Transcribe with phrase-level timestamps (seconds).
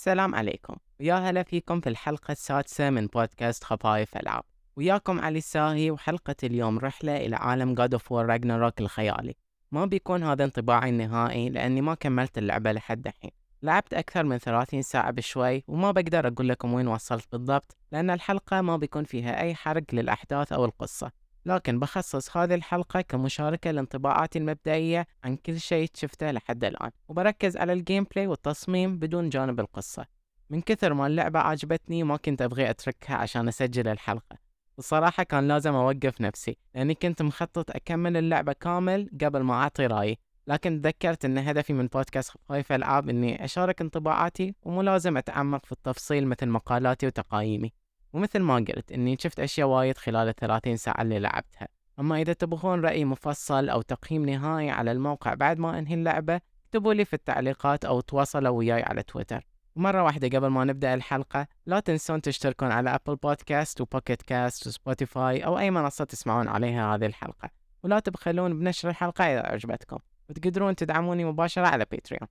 [0.00, 0.76] السلام عليكم.
[1.00, 4.42] ويا هلا فيكم في الحلقة السادسة من بودكاست خفايف ألعاب
[4.76, 9.34] وياكم علي الساهي وحلقة اليوم رحلة إلى عالم God of War Ragnarok الخيالي.
[9.72, 13.30] ما بيكون هذا انطباعي النهائي لأني ما كملت اللعبة لحد الحين.
[13.62, 18.60] لعبت أكثر من 30 ساعة بشوي وما بقدر أقول لكم وين وصلت بالضبط لأن الحلقة
[18.60, 21.10] ما بيكون فيها أي حرق للأحداث أو القصة.
[21.46, 27.72] لكن بخصص هذه الحلقة كمشاركة لانطباعاتي المبدئية عن كل شيء شفته لحد الآن وبركز على
[27.72, 30.06] ال gameplay والتصميم بدون جانب القصة.
[30.50, 34.38] من كثر ما اللعبة عجبتني ما كنت أبغي أتركها عشان أسجل الحلقة.
[34.78, 40.18] بصراحة كان لازم أوقف نفسي لأني كنت مخطط أكمل اللعبة كامل قبل ما أعطي رأيي.
[40.46, 45.72] لكن تذكرت أن هدفي من بودكاست خفايف ألعاب أني أشارك انطباعاتي ومو لازم أتعمق في
[45.72, 47.72] التفصيل مثل مقالاتي وتقايمي.
[48.12, 51.68] ومثل ما قلت إني شفت أشياء وايد خلال الثلاثين ساعة اللي لعبتها.
[52.00, 56.94] أما إذا تبغون رأي مفصل أو تقييم نهائي على الموقع بعد ما أنهي اللعبة اكتبوا
[56.94, 59.46] لي في التعليقات أو تواصلوا وياي على تويتر.
[59.76, 64.66] ومرة واحدة قبل ما نبدأ الحلقة لا تنسون تشتركون على Apple Podcasts و Pocket Casts
[64.66, 67.50] و Spotify أو أي منصة تسمعون عليها هذه الحلقة.
[67.82, 69.98] ولا تبخلون بنشر الحلقة إذا عجبتكم
[70.30, 72.28] وتقدرون تدعموني مباشرة على Patreon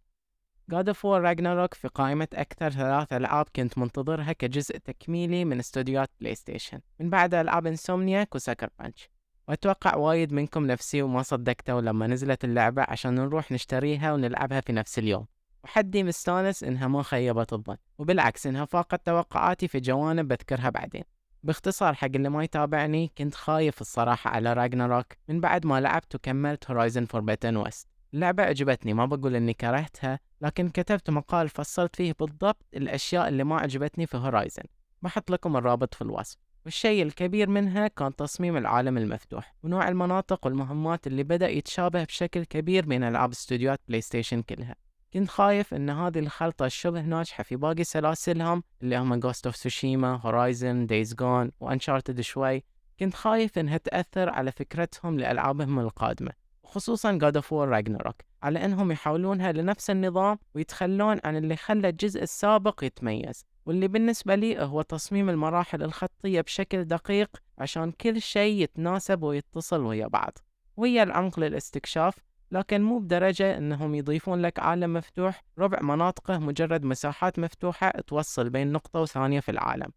[0.74, 6.10] God of War Ragnarok في قائمة أكثر ثلاث ألعاب كنت منتظرها كجزء تكميلي من استوديوهات
[6.20, 9.10] PlayStation من بعد ألعاب Insomniac و Sucker Punch
[9.48, 15.00] وأتوقع وايد منكم نفسي وما صدقتوا لما نزلت اللعبة عشان نروح نشتريها ونلعبها في نفس
[15.00, 15.26] اليوم.
[15.64, 17.78] وحدي مستانس إنها ما خيبت الظن.
[17.98, 21.04] وبالعكس إنها فاقت توقعاتي في جوانب بذكرها بعدين.
[21.44, 26.72] باختصار حق اللي ما يتابعني كنت خايف الصراحة على Ragnarok من بعد ما لعبت وكملت
[26.72, 32.66] Horizon Forbidden West اللعبة عجبتني ما بقول إني كرهتها لكن كتبت مقال فصلت فيه بالضبط
[32.74, 34.64] الأشياء اللي ما عجبتني في Horizon
[35.02, 36.38] بحط لكم الرابط في الوصف.
[36.66, 42.86] والشيء الكبير منها كان تصميم العالم المفتوح ونوع المناطق والمهمات اللي بدأ يتشابه بشكل كبير
[42.86, 44.76] بين ألعاب استوديوهات PlayStation كلها.
[45.14, 50.22] كنت خايف إن هذه الخلطة الشبه ناجحة في باقي سلاسلهم اللي هم Ghost of Tsushima,
[50.24, 52.64] Horizon, Days Gone و Uncharted شوي.
[53.00, 56.32] كنت خايف إنها تأثر على فكرتهم لألعابهم القادمة.
[56.70, 62.24] خصوصا God of War Ragnarok على إنهم يحولونها لنفس النظام ويتخلون عن اللي خلى الجزء
[62.24, 63.46] السابق يتميز.
[63.66, 70.08] واللي بالنسبة لي هو تصميم المراحل الخطية بشكل دقيق عشان كل شيء يتناسب ويتصل ويا
[70.08, 70.38] بعض.
[70.78, 72.16] ويا العمق للاستكشاف
[72.52, 78.72] لكن مو بدرجة إنهم يضيفون لك عالم مفتوح ربع مناطقه مجرد مساحات مفتوحة توصل بين
[78.72, 79.92] نقطة وثانية في العالم.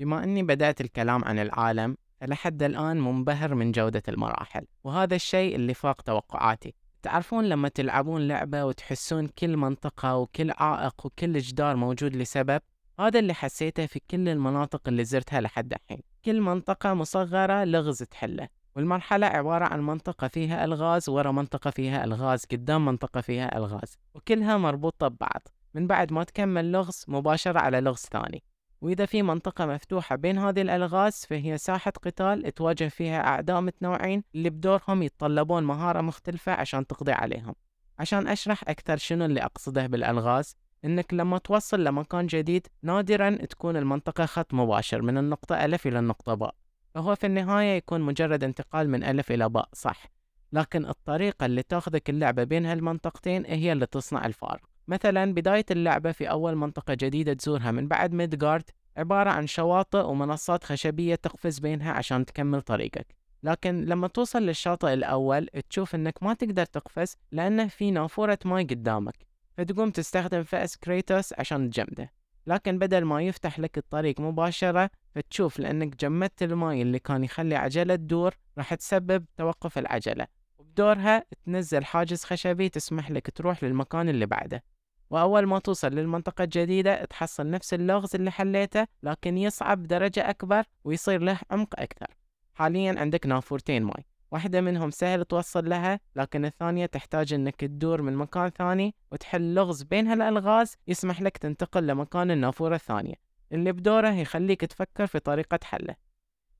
[0.00, 5.74] بما إني بدأت الكلام عن العالم فلحد الآن منبهر من جودة المراحل وهذا الشيء اللي
[5.74, 6.74] فاق توقعاتي.
[7.02, 12.60] تعرفون لما تلعبون لعبة وتحسون كل منطقة وكل عائق وكل جدار موجود لسبب؟
[13.00, 16.02] هذا اللي حسيته في كل المناطق اللي زرتها لحد الحين.
[16.24, 22.44] كل منطقة مصغرة لغز تحله والمرحلة عبارة عن منطقة فيها ألغاز ورا منطقة فيها ألغاز
[22.44, 25.48] قدام منطقة فيها ألغاز وكلها مربوطة ببعض.
[25.74, 28.42] من بعد ما تكمل لغز مباشرة على لغز ثاني.
[28.86, 34.50] وإذا في منطقة مفتوحة بين هذه الألغاز فهي ساحة قتال تواجه فيها أعداء متنوعين اللي
[34.50, 37.54] بدورهم يتطلبون مهارة مختلفة عشان تقضي عليهم.
[37.98, 44.26] عشان أشرح أكثر شنو اللي أقصده بالألغاز إنك لما توصل لمكان جديد نادرا تكون المنطقة
[44.26, 46.54] خط مباشر من النقطة ألف إلى النقطة باء.
[46.94, 50.06] فهو في النهاية يكون مجرد انتقال من ألف إلى باء صح.
[50.52, 54.75] لكن الطريقة اللي تأخذك اللعبة بين هالمنطقتين هي اللي تصنع الفارق.
[54.88, 60.64] مثلا بداية اللعبة في أول منطقة جديدة تزورها من بعد ميدغارد عبارة عن شواطئ ومنصات
[60.64, 63.16] خشبية تقفز بينها عشان تكمل طريقك.
[63.42, 69.26] لكن لما توصل للشاطئ الأول تشوف إنك ما تقدر تقفز لأنه في نافورة ماي قدامك
[69.56, 72.12] فتقوم تستخدم فأس كريتوس عشان تجمده.
[72.46, 77.96] لكن بدل ما يفتح لك الطريق مباشرة فتشوف لأنك جمدت الماي اللي كان يخلي عجلة
[77.96, 80.26] تدور راح تسبب توقف العجلة.
[80.58, 84.62] وبدورها تنزل حاجز خشبي تسمح لك تروح للمكان اللي بعده.
[85.10, 91.22] وأول ما توصل للمنطقة الجديدة تحصل نفس اللغز اللي حليته لكن يصعب بدرجة أكبر ويصير
[91.22, 92.06] له عمق أكثر.
[92.54, 94.04] حاليا عندك نافورتين ماي.
[94.30, 99.82] واحدة منهم سهل توصل لها لكن الثانية تحتاج إنك تدور من مكان ثاني وتحل لغز
[99.82, 103.14] بين هالألغاز يسمح لك تنتقل لمكان النافورة الثانية.
[103.52, 105.94] اللي بدوره يخليك تفكر في طريقة حله.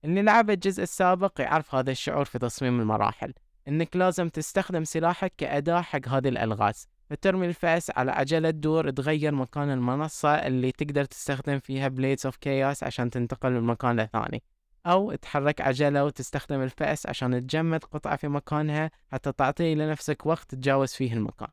[0.04, 3.34] اللي لعب الجزء السابق يعرف هذا الشعور في تصميم المراحل
[3.68, 6.88] إنك لازم تستخدم سلاحك كأداة حق هذه الألغاز.
[7.10, 12.84] فترمي الفأس على عجلة تدور تغير مكان المنصة اللي تقدر تستخدم فيها Blades of Chaos
[12.84, 14.42] عشان تنتقل من مكان لثاني
[14.86, 20.92] أو تحرك عجلة وتستخدم الفأس عشان تجمد قطعة في مكانها حتى تعطي لنفسك وقت تتجاوز
[20.92, 21.48] فيه المكان.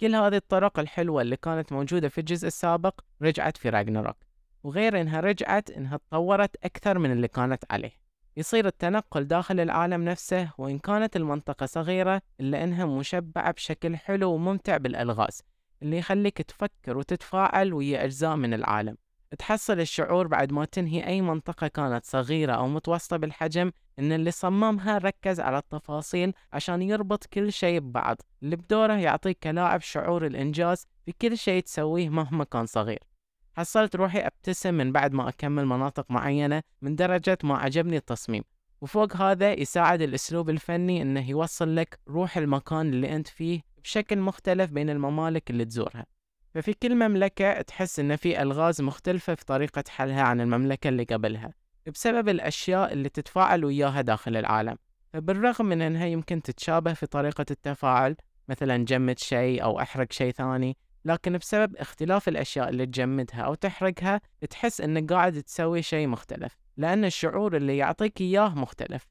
[0.00, 4.16] كل هذه الطرق الحلوة اللي كانت موجودة في الجزء السابق رجعت في راجناروك
[4.62, 8.01] وغير إنها رجعت إنها تطورت أكثر من اللي كانت عليه.
[8.36, 14.76] يصير التنقل داخل العالم نفسه وإن كانت المنطقة صغيرة إلا إنها مشبعة بشكل حلو وممتع
[14.76, 15.42] بالألغاز
[15.82, 18.96] اللي يخليك تفكر وتتفاعل ويا أجزاء من العالم.
[19.38, 24.98] تحصل الشعور بعد ما تنهي أي منطقة كانت صغيرة أو متوسطة بالحجم إن اللي صممها
[24.98, 31.12] ركز على التفاصيل عشان يربط كل شيء ببعض اللي بدوره يعطيك كلاعب شعور الإنجاز في
[31.12, 33.11] كل شيء تسويه مهما كان صغير.
[33.56, 38.44] حصلت روحي أبتسم من بعد ما أكمل مناطق معينة من درجة ما عجبني التصميم.
[38.80, 44.70] وفوق هذا يساعد الأسلوب الفني إنه يوصل لك روح المكان اللي أنت فيه بشكل مختلف
[44.70, 46.06] بين الممالك اللي تزورها.
[46.54, 51.54] ففي كل مملكة تحس إن في ألغاز مختلفة في طريقة حلها عن المملكة اللي قبلها
[51.86, 54.76] بسبب الأشياء اللي تتفاعل وياها داخل العالم.
[55.12, 58.16] فبالرغم من أنها يمكن تتشابه في طريقة التفاعل
[58.48, 64.20] مثلا جمد شيء أو أحرق شيء ثاني لكن بسبب اختلاف الأشياء اللي تجمدها أو تحرقها
[64.50, 69.08] تحس أنك قاعد تسوي شيء مختلف لأن الشعور اللي يعطيك إياه مختلف.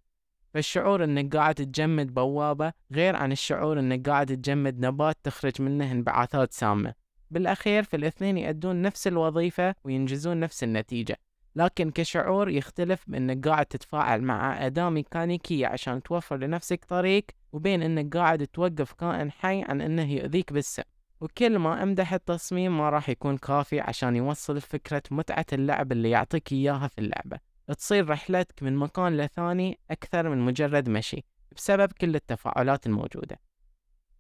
[0.54, 6.54] فالشعور أنك قاعد تجمد بوابة غير عن الشعور أنك قاعد تجمد نبات تخرج منه انبعاثات
[6.54, 6.94] سامة.
[7.32, 11.18] بالأخير في الاثنين يأدون نفس الوظيفة وينجزون نفس النتيجة.
[11.56, 18.18] لكن كشعور يختلف بأنك قاعد تتفاعل مع أداة ميكانيكية عشان توفر لنفسك طريق وبين أنك
[18.18, 20.84] قاعد توقف كائن حي عن أنه يؤذيك بالسم.
[21.22, 26.52] وكل ما أمدح التصميم ما راح يكون كافي عشان يوصل فكرة متعة اللعب اللي يعطيك
[26.52, 27.40] إياها في اللعبة.
[27.78, 31.24] تصير رحلتك من مكان لثاني أكثر من مجرد مشي
[31.56, 33.40] بسبب كل التفاعلات الموجودة.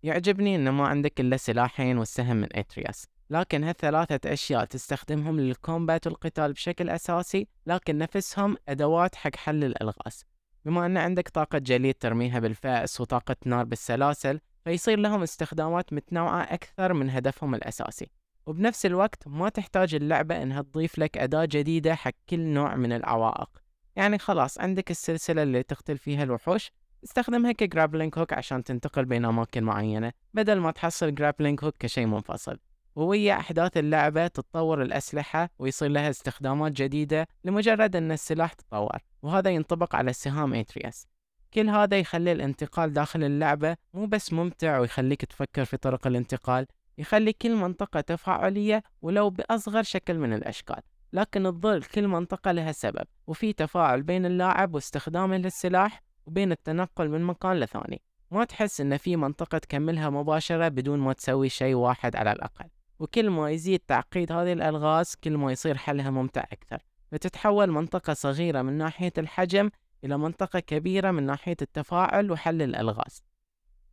[0.03, 6.07] يعجبني إن ما عندك إلا سلاحين والسهم من إترياس لكن هالثلاثة أشياء تستخدمهم لل combat
[6.07, 10.25] والقتال بشكل أساسي لكن نفسهم أدوات حق حل الألغاز.
[10.65, 16.93] بما أن عندك طاقة جليد ترميها بالفأس وطاقة نار بالسلاسل فيصير لهم استخدامات متنوعة أكثر
[16.93, 18.11] من هدفهم الأساسي.
[18.45, 23.49] وبنفس الوقت ما تحتاج اللعبة إنها تضيف لك أداة جديدة حق كل نوع من العوائق.
[23.95, 26.71] يعني خلاص عندك السلسلة اللي تقتل فيها الوحوش
[27.03, 32.05] استخدمها ك grappling hook عشان تنتقل بين أماكن معينة بدل ما تحصل grappling hook كشيء
[32.05, 32.59] منفصل.
[32.95, 39.95] وويا أحداث اللعبة تتطور الأسلحة ويصير لها استخدامات جديدة لمجرد أن السلاح تطور وهذا ينطبق
[39.95, 41.07] على السهام اترياس
[41.53, 46.65] كل هذا يخلي الانتقال داخل اللعبة مو بس ممتع ويخليك تفكر في طرق الانتقال
[46.97, 50.81] يخلي كل منطقة تفاعلية ولو بأصغر شكل من الأشكال.
[51.13, 57.21] لكن تظل كل منطقة لها سبب وفي تفاعل بين اللاعب واستخدامه للسلاح وبين التنقل من
[57.21, 58.01] مكان لثاني.
[58.31, 62.65] ما تحس إن في منطقة تكملها مباشرة بدون ما تسوي شيء واحد على الأقل.
[62.99, 66.81] وكل ما يزيد تعقيد هذه الألغاز كل ما يصير حلها ممتع أكثر.
[67.11, 69.69] فتتحول منطقة صغيرة من ناحية الحجم
[70.03, 73.23] إلى منطقة كبيرة من ناحية التفاعل وحل الألغاز.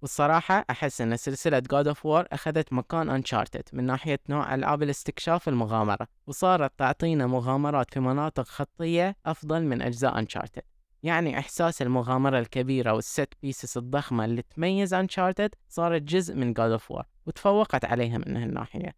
[0.02, 5.48] والصراحة أحس أن سلسلة God of War أخذت مكان Uncharted من ناحية نوع ألعاب الاستكشاف
[5.48, 10.62] المغامرة وصارت تعطينا مغامرات في مناطق خطية أفضل من أجزاء Uncharted.
[11.02, 16.96] يعني إحساس المغامرة الكبيرة والست بيسس الضخمة اللي تميز Uncharted صارت جزء من God of
[16.96, 18.94] War وتفوقت عليها من هالناحية.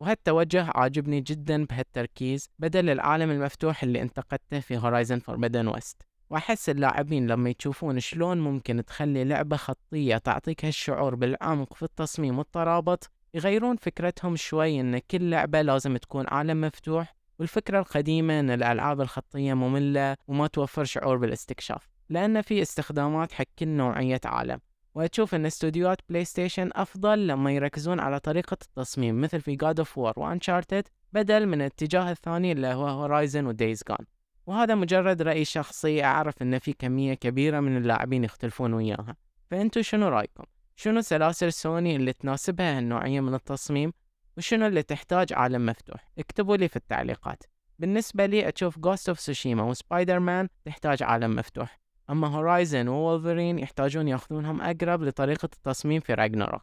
[0.00, 6.15] وهالتوجه عاجبني جدا بهالتركيز بدل العالم المفتوح اللي انتقدته في Horizon Forbidden West.
[6.30, 13.10] وأحس اللاعبين لما يشوفون شلون ممكن تخلي لعبة خطية تعطيك هالشعور بالعمق في التصميم والترابط
[13.34, 19.54] يغيرون فكرتهم شوي إن كل لعبة لازم تكون عالم مفتوح والفكرة القديمة إن الألعاب الخطية
[19.54, 24.60] مملة وما توفر شعور بالاستكشاف لأن في استخدامات حق كل نوعية عالم.
[24.94, 30.12] وأشوف أن استوديوهات PlayStation أفضل لما يركزون على طريقة التصميم مثل في God of War
[30.18, 34.06] و Uncharted بدل من الاتجاه الثاني اللي هو Horizon و Days Gone
[34.46, 39.16] وهذا مجرد رأي شخصي أعرف أن في كمية كبيرة من اللاعبين يختلفون وياها
[39.50, 40.44] فأنتوا شنو رأيكم؟
[40.76, 43.92] شنو سلاسل سوني اللي تناسبها هالنوعية من التصميم؟
[44.36, 47.42] وشنو اللي تحتاج عالم مفتوح؟ اكتبوا لي في التعليقات
[47.78, 53.58] بالنسبة لي أشوف Ghost of Tsushima وسبايدر مان تحتاج عالم مفتوح أما Horizon و Wolverine
[53.58, 56.62] يحتاجون يأخذونهم أقرب لطريقة التصميم في Ragnarok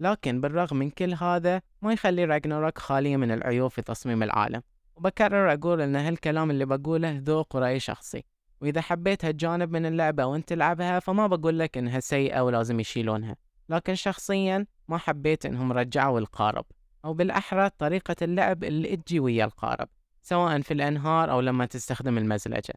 [0.00, 4.62] لكن بالرغم من كل هذا ما يخلي Ragnarok خالية من العيوب في تصميم العالم
[5.00, 8.24] وبكرر أقول إن هالكلام اللي بقوله ذوق ورأي شخصي.
[8.60, 13.36] وإذا حبيت هالجانب من اللعبة وأنت تلعبها فما بقول لك إنها سيئة ولازم يشيلونها.
[13.68, 16.64] لكن شخصيا ما حبيت إنهم رجعوا القارب.
[17.04, 19.88] أو بالأحرى طريقة اللعب اللي تجي ويا القارب
[20.22, 22.74] سواء في الأنهار أو لما تستخدم المزلجة.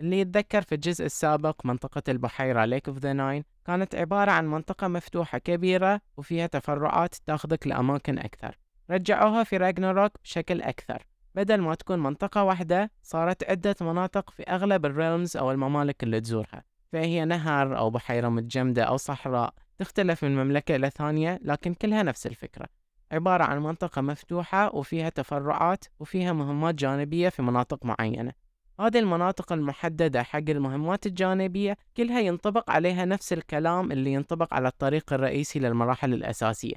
[0.00, 4.88] اللي يتذكر في الجزء السابق منطقة البحيرة Lake of the Nine كانت عبارة عن منطقة
[4.88, 8.58] مفتوحة كبيرة وفيها تفرعات تاخذك لأماكن أكثر.
[8.90, 11.11] رجعوها في راجناروك بشكل أكثر.
[11.34, 16.64] بدل ما تكون منطقة واحدة صارت عدة مناطق في أغلب الريلمز أو الممالك اللي تزورها.
[16.92, 22.26] فهي نهر أو بحيرة متجمدة أو صحراء تختلف من مملكة إلى ثانية لكن كلها نفس
[22.26, 22.66] الفكرة.
[23.12, 28.32] عبارة عن منطقة مفتوحة وفيها تفرعات وفيها مهمات جانبية في مناطق معينة.
[28.80, 35.12] هذه المناطق المحددة حق المهمات الجانبية كلها ينطبق عليها نفس الكلام اللي ينطبق على الطريق
[35.12, 36.76] الرئيسي للمراحل الأساسية.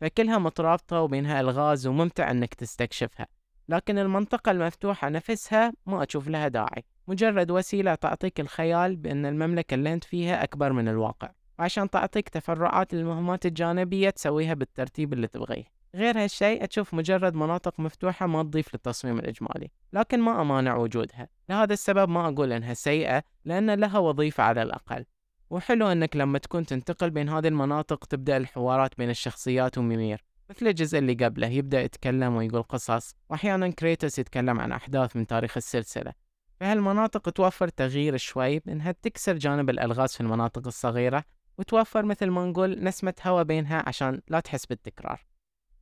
[0.00, 3.26] فكلها مترابطة وبينها ألغاز وممتع أنك تستكشفها.
[3.68, 6.84] لكن المنطقة المفتوحة نفسها ما أشوف لها داعي.
[7.08, 12.94] مجرد وسيلة تعطيك الخيال بأن المملكة اللي أنت فيها أكبر من الواقع وعشان تعطيك تفرعات
[12.94, 15.64] للمهمات الجانبية تسويها بالترتيب اللي تبغيه.
[15.94, 21.28] غير هالشيء أشوف مجرد مناطق مفتوحة ما تضيف للتصميم الإجمالي لكن ما أمانع وجودها.
[21.48, 25.04] لهذا السبب ما أقول إنها سيئة لأن لها وظيفة على الأقل.
[25.50, 30.24] وحلو إنك لما تكون تنتقل بين هذه المناطق تبدأ الحوارات بين الشخصيات وميمير.
[30.50, 35.56] مثل الجزء اللي قبله يبدأ يتكلم ويقول قصص وأحيانا كريتوس يتكلم عن أحداث من تاريخ
[35.56, 36.12] السلسلة.
[36.60, 41.24] فهالمناطق توفر تغيير شوي بإنها تكسر جانب الألغاز في المناطق الصغيرة
[41.58, 45.26] وتوفر مثل ما نقول نسمة هوا بينها عشان لا تحس بالتكرار.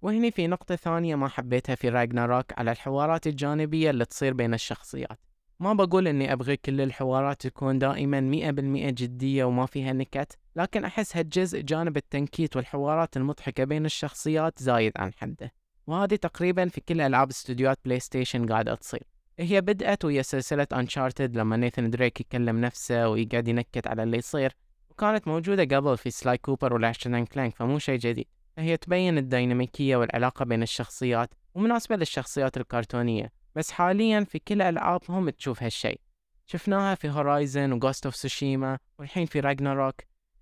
[0.02, 5.18] وهني في نقطة ثانية ما حبيتها في راجناروك على الحوارات الجانبية اللي تصير بين الشخصيات.
[5.60, 10.84] ما بقول إني أبغي كل الحوارات تكون دائما مئة بالمئة جدية وما فيها نكت لكن
[10.84, 15.52] احس هالجزء جانب التنكيت والحوارات المضحكة بين الشخصيات زايد عن حده.
[15.86, 19.02] وهذه تقريبا في كل ألعاب استوديوهات بلاي ستيشن قاعدة تصير.
[19.38, 24.52] هي بدأت ويا سلسلة Uncharted لما Nathan Drake يكلم نفسه ويقعد ينكت على اللي يصير
[24.90, 28.26] وكانت موجودة قبل في Sly Cooper و Ratchet and Clank فمو شيء جديد.
[28.56, 33.43] فهي تبين الديناميكية والعلاقة بين الشخصيات ومناسبة للشخصيات الكرتونية.
[33.54, 35.98] بس حاليا في كل ألعابهم تشوف هالشي
[36.46, 39.94] شفناها في Horizon و Ghost of Tsushima والحين في Ragnarök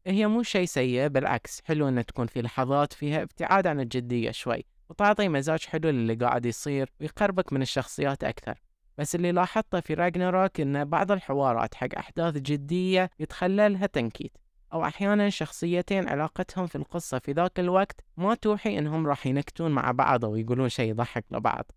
[0.06, 4.64] هي مو شيء سيء بالعكس حلو ان تكون في لحظات فيها ابتعاد عن الجدية شوي
[4.88, 8.62] وتعطي مزاج حلو للي قاعد يصير ويقربك من الشخصيات أكثر.
[8.98, 14.32] بس اللي لاحظته في Ragnarök إن بعض الحوارات حق أحداث جدية يتخللها تنكيت
[14.72, 19.90] أو أحيانا شخصيتين علاقتهم في القصة في ذاك الوقت ما توحي إنهم راح ينكتون مع
[19.90, 21.72] بعض أو يقولون شيء يضحك لبعض.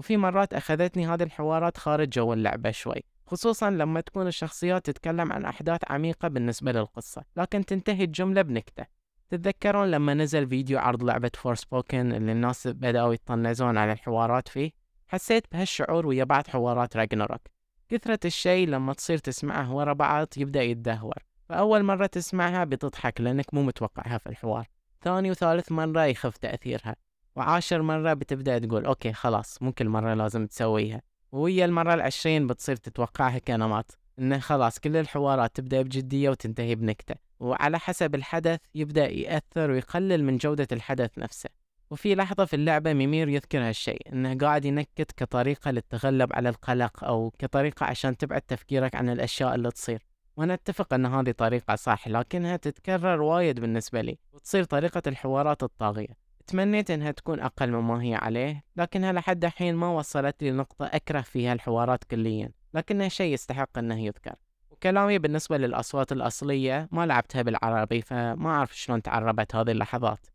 [0.00, 5.44] وفي مرات أخذتني هذه الحوارات خارج جو اللعبة شوي خصوصا لما تكون الشخصيات تتكلم عن
[5.44, 8.86] أحداث عميقة بالنسبة للقصة لكن تنتهي الجملة بنكتة.
[9.30, 14.70] تتذكرون لما نزل فيديو عرض لعبة Forspoken اللي الناس بدأوا يطنزون على الحوارات فيه؟
[15.08, 17.40] حسيت بهالشعور ويا بعض حوارات Ragnarök
[17.88, 23.62] كثرة الشيء لما تصير تسمعه ورا بعض يبدأ يتدهور فأول مرة تسمعها بتضحك لأنك مو
[23.62, 24.66] متوقعها في الحوار.
[25.02, 26.96] ثاني وثالث مرة يخف تأثيرها.
[27.40, 31.02] وعاشر مرة بتبدأ تقول أوكي خلاص مو كل مرة لازم تسويها.
[31.32, 37.78] وهي المرة العشرين بتصير تتوقعها كنمط إنه خلاص كل الحوارات تبدأ بجدية وتنتهي بنكتة وعلى
[37.78, 41.50] حسب الحدث يبدأ يأثر ويقلل من جودة الحدث نفسه.
[41.90, 47.32] وفي لحظة في اللعبة ميمير يذكر هالشيء إنه قاعد ينكت كطريقة للتغلب على القلق أو
[47.38, 50.06] كطريقة عشان تبعد تفكيرك عن الأشياء اللي تصير.
[50.36, 56.29] وأنا أتفق أن هذه طريقة صح لكنها تتكرر وايد بالنسبة لي وتصير طريقة الحوارات الطاغية.
[56.50, 61.20] تمنيت إنها تكون أقل مما هي عليه لكنها لحد الحين ما وصلت لي نقطة أكره
[61.20, 64.34] فيها الحوارات كليا لكنها شيء يستحق إنه يذكر.
[64.70, 70.26] وكلامي بالنسبة للأصوات الأصلية ما لعبتها بالعربي فما أعرف شلون تعربت هذه اللحظات.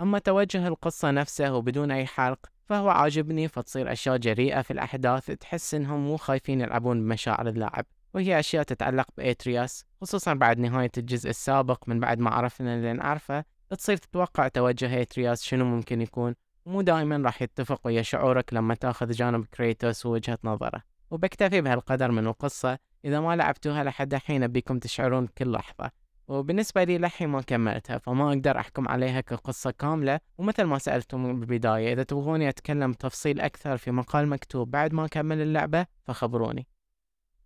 [0.00, 5.74] أما توجه القصة نفسه وبدون أي حرق فهو عاجبني فتصير أشياء جريئة في الأحداث تحس
[5.74, 7.86] إنهم مو خايفين يلعبون بمشاعر اللاعب.
[8.14, 12.92] وهي أشياء تتعلق ب Atreus خصوصا بعد نهاية الجزء السابق من بعد ما عرفنا اللي
[12.92, 13.44] نعرفه
[13.74, 16.34] تصير تتوقع توجه Atreus شنو ممكن يكون؟
[16.66, 20.82] ومو دائما راح يتفق ويا شعورك لما تأخذ جانب Kratos ووجهة نظره.
[21.10, 25.90] وبكتفي بهالقدر من القصة إذا ما لعبتوها لحد الحين أبيكم تشعرون كل لحظة.
[26.28, 30.20] وبالنسبة لي لحين ما كملتها فما أقدر أحكم عليها كقصة كاملة.
[30.38, 35.40] ومثل ما سألتم بالبداية إذا تبغوني أتكلم بتفصيل أكثر في مقال مكتوب بعد ما أكمل
[35.40, 36.66] اللعبة فخبروني.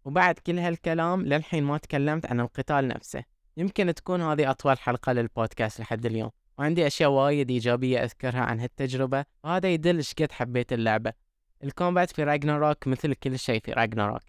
[0.05, 3.38] وبعد كل هالكلام للحين ما تكلمت عن القتال نفسه.
[3.59, 9.25] يمكن تكون هذه أطول حلقة للبودكاست لحد اليوم وعندي أشياء وايد إيجابية أذكرها عن هالتجربة
[9.45, 11.13] وهذا يدل شقد حبيت اللعبة.
[11.65, 14.23] ال combat في Ragnarök مثل كل شيء في Ragnarök.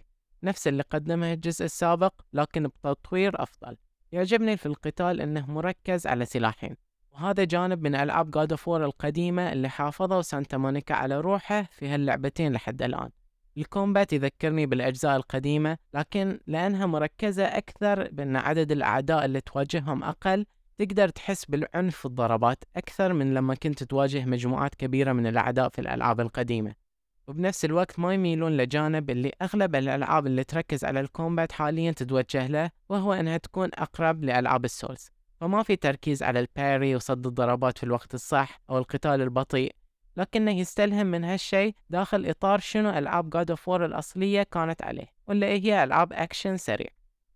[0.43, 3.77] نفس اللي قدمه الجزء السابق لكن بتطوير أفضل.
[4.12, 6.75] يعجبني في القتال أنه مركز على سلاحين
[7.12, 11.88] وهذا جانب من ألعاب God of War القديمة اللي حافظوا سانتا مونيكا على روحه في
[11.88, 13.09] هاللعبتين لحد الآن.
[13.57, 20.46] ال combat يذكرني بالأجزاء القديمة لكن لأنها مركزة أكثر بأن عدد الأعداء اللي تواجههم أقل
[20.77, 25.79] تقدر تحس بالعنف في الضربات أكثر من لما كنت تواجه مجموعات كبيرة من الأعداء في
[25.79, 26.74] الألعاب القديمة.
[27.27, 32.48] وبنفس الوقت ما يميلون لجانب اللي أغلب الألعاب اللي تركز على ال combat حاليا تتوجه
[32.48, 35.12] له وهو أنها تكون أقرب لألعاب ال Souls.
[35.41, 39.75] فما في تركيز على ال parry وصد الضربات في الوقت الصح أو القتال البطيء.
[40.17, 45.45] لكنه يستلهم من هالشيء داخل إطار شنو ألعاب God of War الأصلية كانت عليه واللي
[45.45, 46.89] هي ألعاب أكشن سريع.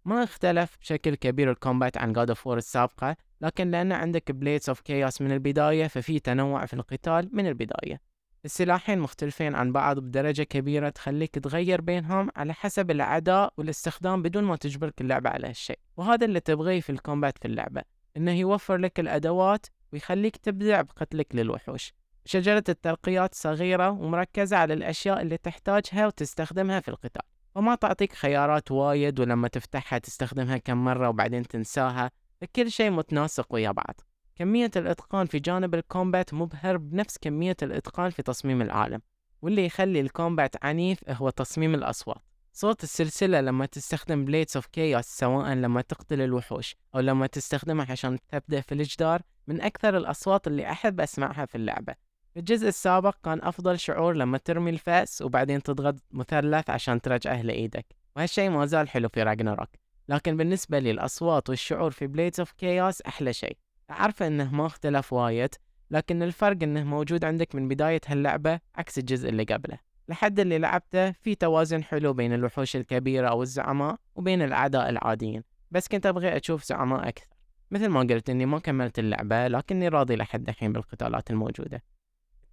[0.06, 4.70] ما اختلف بشكل كبير ال combat عن God of War السابقة لكن لأن عندك Blades
[4.70, 8.14] of Chaos من البداية ففي تنوع في القتال من البداية.
[8.46, 14.56] السلاحين مختلفين عن بعض بدرجة كبيرة تخليك تغير بينهم على حسب الأعداء والاستخدام بدون ما
[14.56, 17.82] تجبرك اللعبة على هالشيء وهذا اللي تبغيه في ال combat في اللعبة
[18.18, 21.94] إنه يوفر لك الأدوات ويخليك تبدع بقتلك للوحوش.
[22.26, 27.22] شجرة الترقيات صغيرة ومركزة على الأشياء اللي تحتاجها وتستخدمها في القتال.
[27.56, 32.12] وما تعطيك خيارات وايد ولما تفتحها تستخدمها كم مرة وبعدين تنساها
[32.56, 34.02] كل شيء متناسق ويا بعض.
[34.36, 39.02] كمية الإتقان في جانب ال combat مبهر بنفس كمية الإتقان في تصميم العالم.
[39.42, 42.22] واللي يخلي ال combat عنيف هو تصميم الأصوات.
[42.54, 48.18] صوت السلسلة لما تستخدم Blades of Chaos سواء لما تقتل الوحوش أو لما تستخدمها عشان
[48.32, 51.96] تبدأ في الجدار من أكثر الأصوات اللي أحب أسمعها في اللعبة.
[52.38, 57.86] الجزء السابق كان أفضل شعور لما ترمي الفأس وبعدين تضغط مثلث عشان ترجعه لإيدك
[58.16, 59.70] وهالشي ما زال حلو في Ragnarök.
[60.10, 63.58] لكن بالنسبة لي الأصوات والشعور في Blades of Chaos أحلى شيء.
[63.92, 65.56] أعرف إنه ما اختلف وايد
[65.92, 69.78] لكن الفرق إنه موجود عندك من بداية هاللعبة عكس الجزء اللي قبله.
[70.10, 75.88] لحد اللي لعبته في توازن حلو بين الوحوش الكبيرة أو الزعماء وبين الأعداء العاديين بس
[75.88, 77.28] كنت أبغي أشوف زعماء أكثر.
[77.72, 81.84] مثل ما قلت إني ما كملت اللعبة لكني راضي لحد الحين بالقتالات الموجودة.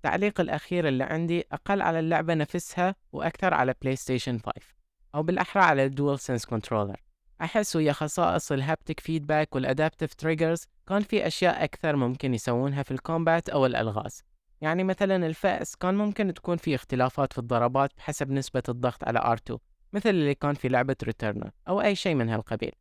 [0.05, 4.53] التعليق الأخير اللي عندي أقل على اللعبة نفسها وأكثر على بلاي ستيشن 5
[5.15, 6.97] أو بالأحرى على ال DualSense controller
[7.43, 12.83] أحس ويا خصائص ال haptic feedback وال adaptive triggers كان في أشياء أكثر ممكن يسوونها
[12.83, 14.25] في ال combat أو الألغاز.
[14.61, 19.57] يعني مثلا الفأس كان ممكن تكون في اختلافات في الضربات بحسب نسبة الضغط على R2
[19.93, 22.73] مثل اللي كان في لعبة Returnal أو أي شيء من هالقبيل.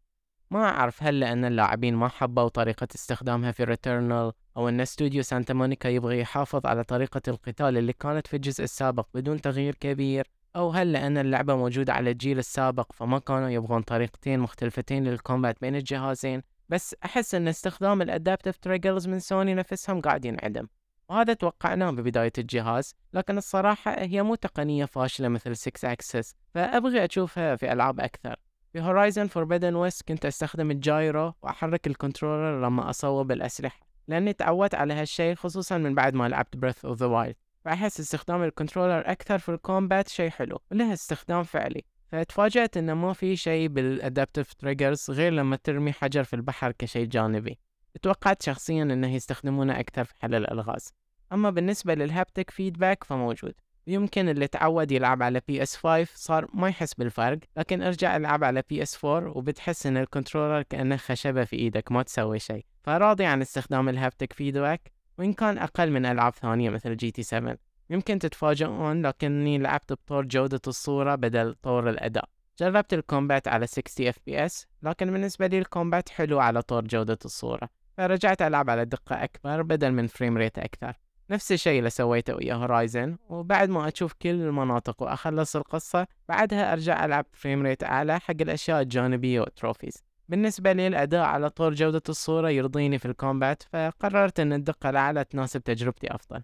[0.52, 5.54] ما أعرف هل لأن اللاعبين ما حبوا طريقة استخدامها في Returnal أو أن استوديو سانتا
[5.54, 10.70] مونيكا يبغي يحافظ على طريقة القتال اللي كانت في الجزء السابق بدون تغيير كبير أو
[10.70, 15.76] هل لأن اللعبة موجودة على الجيل السابق فما كانوا يبغون طريقتين مختلفتين لل combat بين
[15.76, 20.68] الجهازين بس أحس أن استخدام ال adaptive triggers من سوني نفسهم قاعد ينعدم.
[21.10, 27.74] وهذا توقعناه ببداية الجهاز لكن الصراحة هي مو تقنية فاشلة مثل Sixaxis فأبغي أشوفها في
[27.74, 28.36] ألعاب أكثر.
[28.74, 33.89] في Horizon Forbidden West كنت أستخدم ال gyro وأحرك ال controller لما أصوب الأسلحة.
[34.10, 37.36] لأني تعودت على هالشيء خصوصا من بعد ما لعبت Breath of the Wild
[37.66, 41.84] فأحس استخدام ال controller أكثر في ال combat شيء حلو وله استخدام فعلي.
[42.12, 47.06] فتفاجأت إنه ما في شيء بال adaptive triggers غير لما ترمي حجر في البحر كشيء
[47.06, 47.60] جانبي.
[48.02, 50.94] توقعت شخصيا إنه يستخدمونه أكثر في حل الألغاز.
[51.34, 53.54] أما بالنسبة لل haptic feedback فموجود.
[53.90, 58.64] يمكن اللي تعود يلعب على PS 5 صار ما يحس بالفرق لكن ارجع العب على
[58.70, 62.66] PS 4 وبتحس إن ال controller كأنه خشبة في إيدك ما تسوي شيء.
[62.84, 67.58] فراضي عن استخدام ال haptic feedback وإن كان أقل من ألعاب ثانية مثل GT 7
[67.90, 72.30] يمكن تتفاجئون لكني لعبت بطور جودة الصورة بدل طور الأداء.
[72.60, 77.20] جربت ال combat على 60 fps لكن بالنسبة لي ال combat حلو على طور جودة
[77.26, 77.70] الصورة.
[77.98, 80.94] فرجعت ألعب على دقة أكبر بدل من frame rate أكثر.
[81.30, 87.06] نفس الشيء اللي سويته ويا Horizon وبعد ما أشوف كل المناطق وأخلص القصة بعدها أرجع
[87.06, 92.02] ألعب frame rate أعلى حق الأشياء الجانبية وال trophies بالنسبة لي الأداء على طور جودة
[92.10, 96.44] الصورة يرضيني في ال combat فقررت أن الدقة الأعلى تناسب تجربتي أفضل.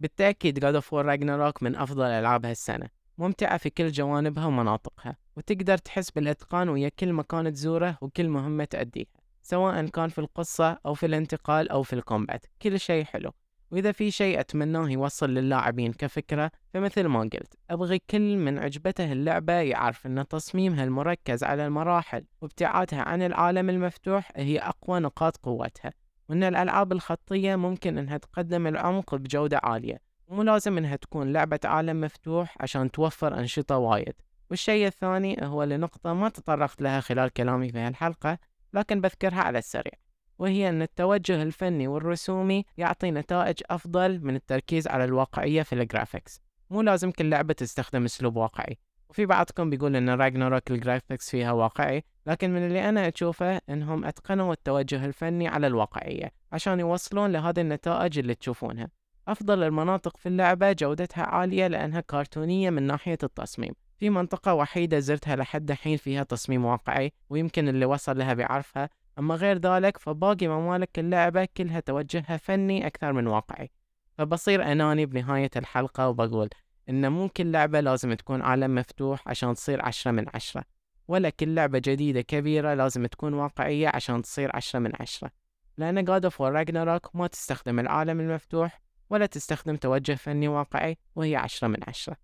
[0.00, 2.88] بالتأكيد God of War Ragnarok من أفضل ألعاب هالسنة.
[3.18, 9.06] ممتعة في كل جوانبها ومناطقها وتقدر تحس بالإتقان ويا كل مكان تزوره وكل مهمة تأديها
[9.42, 13.32] سواء كان في القصة أو في الانتقال أو في الكومبات كل شيء حلو.
[13.70, 19.52] وإذا في شيء أتمناه يوصل للاعبين كفكرة فمثل ما قلت أبغي كل من عجبته اللعبة
[19.52, 25.92] يعرف أن تصميمها المركز على المراحل وابتعادها عن العالم المفتوح هي أقوى نقاط قوتها
[26.28, 32.00] وأن الألعاب الخطية ممكن أنها تقدم العمق بجودة عالية مو لازم أنها تكون لعبة عالم
[32.00, 34.14] مفتوح عشان توفر أنشطة وايد.
[34.50, 38.38] والشيء الثاني هو لنقطة ما تطرقت لها خلال كلامي في هالحلقة
[38.72, 39.92] لكن بذكرها على السريع.
[40.38, 46.40] وهي أن التوجه الفني والرسومي يعطي نتائج أفضل من التركيز على الواقعية في ال graphics
[46.70, 48.78] مو لازم كل لعبة تستخدم أسلوب واقعي.
[49.08, 54.04] وفي بعضكم بيقول أن Ragnarok ال graphics فيها واقعي لكن من اللي أنا أشوفه أنهم
[54.04, 58.88] أتقنوا التوجه الفني على الواقعية عشان يوصلون لهذه النتائج اللي تشوفونها.
[59.28, 63.72] أفضل المناطق في اللعبة جودتها عالية لأنها كرتونية من ناحية التصميم.
[63.98, 69.34] في منطقة وحيدة زرتها لحد الحين فيها تصميم واقعي ويمكن اللي وصل لها بيعرفها أما
[69.34, 73.70] غير ذلك فباقي ممالك اللعبة كلها توجهها فني أكثر من واقعي.
[74.18, 76.48] فبصير أناني بنهاية الحلقة وبقول
[76.88, 80.64] إن مو كل لعبة لازم تكون عالم مفتوح عشان تصير عشرة من عشرة
[81.08, 85.30] ولا كل لعبة جديدة كبيرة لازم تكون واقعية عشان تصير عشرة من عشرة.
[85.78, 91.36] لأن God of War Ragnarok ما تستخدم العالم المفتوح ولا تستخدم توجه فني واقعي وهي
[91.36, 92.16] عشرة من عشرة.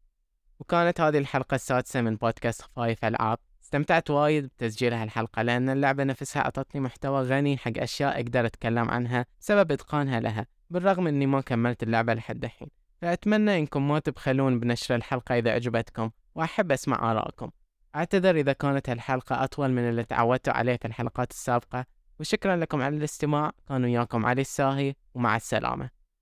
[0.61, 3.39] وكانت هذه الحلقة السادسة من بودكاست خفايف ألعاب
[3.73, 9.27] استمتعت وايد بتسجيل هالحلقة لأن اللعبة نفسها أعطتني محتوى غني حق أشياء أقدر أتكلم عنها
[9.41, 12.69] بسبب إتقانها لها بالرغم إني ما كملت اللعبة لحد الحين.
[13.03, 17.51] فأتمنى إنكم ما تبخلون بنشر الحلقة إذا عجبتكم وأحب أسمع آرائكم.
[17.97, 21.87] أعتذر إذا كانت هالحلقة أطول من اللي تعودت عليه في الحلقات السابقة
[22.21, 23.53] وشكرا لكم على الاستماع.
[23.69, 25.91] كان وياكم علي الساهي ومع السلامة.